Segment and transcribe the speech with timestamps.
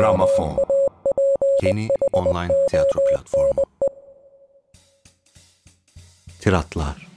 [0.00, 0.56] Gramofon
[1.62, 3.62] Yeni online tiyatro platformu
[6.40, 7.08] Tiratlar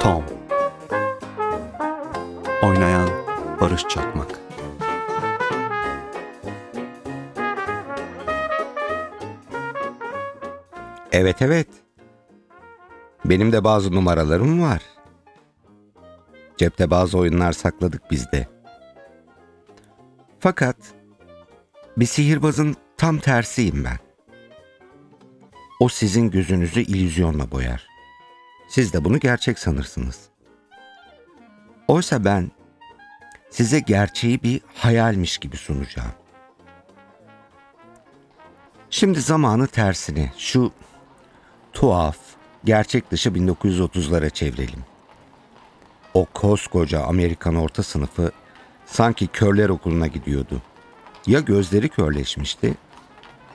[0.00, 0.24] Tom
[2.62, 3.08] Oynayan
[3.60, 4.40] Barış Çakmak
[11.12, 11.68] Evet evet.
[13.24, 14.82] Benim de bazı numaralarım var.
[16.56, 18.57] Cepte bazı oyunlar sakladık bizde.
[20.40, 20.76] Fakat
[21.96, 23.98] bir sihirbazın tam tersiyim ben.
[25.80, 27.86] O sizin gözünüzü illüzyonla boyar.
[28.68, 30.20] Siz de bunu gerçek sanırsınız.
[31.88, 32.50] Oysa ben
[33.50, 36.12] size gerçeği bir hayalmiş gibi sunacağım.
[38.90, 40.72] Şimdi zamanı tersine şu
[41.72, 42.16] tuhaf,
[42.64, 44.84] gerçek dışı 1930'lara çevirelim.
[46.14, 48.32] O koskoca Amerikan orta sınıfı
[48.90, 50.62] sanki körler okuluna gidiyordu.
[51.26, 52.74] Ya gözleri körleşmişti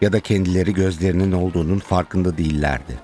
[0.02, 3.00] ya da kendileri gözlerinin olduğunun farkında değillerdi.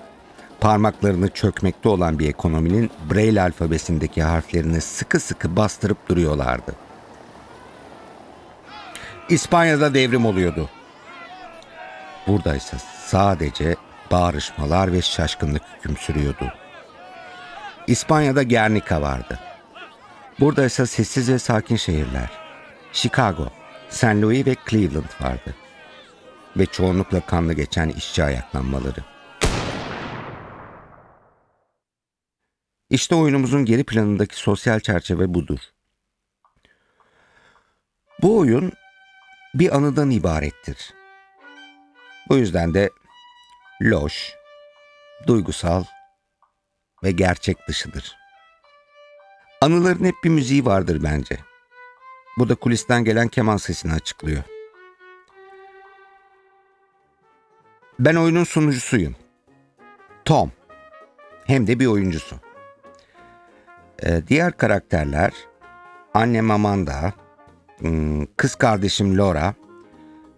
[0.60, 6.74] Parmaklarını çökmekte olan bir ekonominin Braille alfabesindeki harflerini sıkı sıkı bastırıp duruyorlardı.
[9.28, 10.70] İspanya'da devrim oluyordu.
[12.26, 13.76] Buradaysa sadece
[14.10, 16.52] bağrışmalar ve şaşkınlık hüküm sürüyordu.
[17.86, 19.38] İspanya'da Guernica vardı.
[20.40, 22.30] Burada ise sessiz ve sakin şehirler.
[22.92, 23.48] Chicago,
[23.90, 24.04] St.
[24.04, 25.54] Louis ve Cleveland vardı.
[26.56, 29.04] Ve çoğunlukla kanlı geçen işçi ayaklanmaları.
[32.90, 35.58] İşte oyunumuzun geri planındaki sosyal çerçeve budur.
[38.22, 38.72] Bu oyun
[39.54, 40.94] bir anıdan ibarettir.
[42.28, 42.90] Bu yüzden de
[43.82, 44.34] loş,
[45.26, 45.84] duygusal
[47.04, 48.16] ve gerçek dışıdır.
[49.62, 51.38] Anıların hep bir müziği vardır bence.
[52.38, 54.42] Bu da kulisten gelen keman sesini açıklıyor.
[57.98, 59.16] Ben oyunun sunucusuyum.
[60.24, 60.52] Tom.
[61.44, 62.36] Hem de bir oyuncusu.
[64.02, 65.32] Ee, diğer karakterler
[66.14, 67.12] annem Amanda,
[67.78, 69.54] hmm, kız kardeşim Laura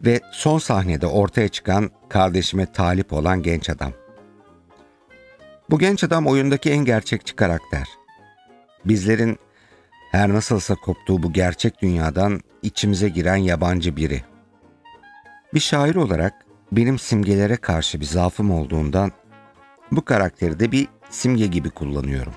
[0.04, 3.92] ve son sahnede ortaya çıkan kardeşime talip olan genç adam.
[5.70, 8.01] Bu genç adam oyundaki en gerçekçi karakter.
[8.84, 9.38] Bizlerin
[10.10, 14.22] her nasılsa koptuğu bu gerçek dünyadan içimize giren yabancı biri.
[15.54, 16.34] Bir şair olarak
[16.72, 19.12] benim simgelere karşı bir zaafım olduğundan
[19.90, 22.34] bu karakteri de bir simge gibi kullanıyorum.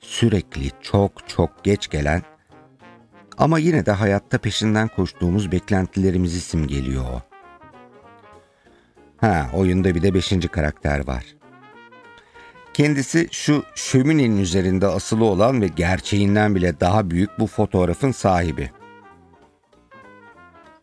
[0.00, 2.22] Sürekli çok çok geç gelen
[3.38, 7.22] ama yine de hayatta peşinden koştuğumuz beklentilerimizi simgeliyor o.
[9.16, 11.24] Ha, oyunda bir de beşinci karakter var.
[12.80, 18.70] Kendisi şu şöminenin üzerinde asılı olan ve gerçeğinden bile daha büyük bu fotoğrafın sahibi.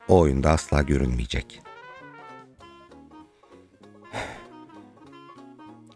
[0.08, 1.62] O oyunda asla görünmeyecek.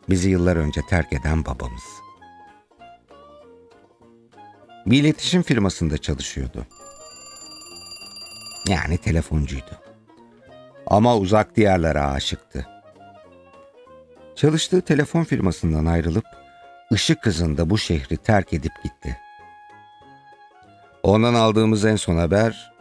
[0.09, 1.83] Bizi yıllar önce terk eden babamız.
[4.85, 6.67] Bir iletişim firmasında çalışıyordu.
[8.67, 9.79] Yani telefoncuydu.
[10.87, 12.80] Ama uzak diyarlara aşıktı.
[14.35, 16.25] Çalıştığı telefon firmasından ayrılıp
[16.93, 19.17] ışık hızında bu şehri terk edip gitti.
[21.03, 22.71] Ondan aldığımız en son haber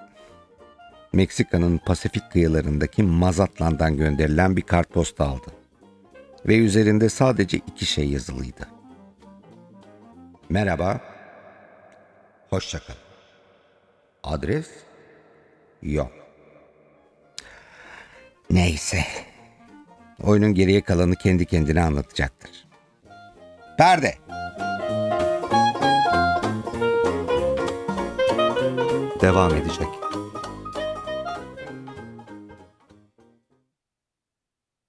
[1.12, 5.50] Meksika'nın Pasifik kıyılarındaki Mazatlan'dan gönderilen bir kartposta aldı.
[6.46, 8.68] Ve üzerinde sadece iki şey yazılıydı.
[10.48, 11.00] Merhaba,
[12.50, 12.94] hoşçakal.
[14.22, 14.68] Adres?
[15.82, 16.12] Yok.
[18.50, 19.04] Neyse.
[20.22, 22.50] Oyunun geriye kalanı kendi kendine anlatacaktır.
[23.78, 24.14] Perde.
[29.20, 29.88] devam edecek.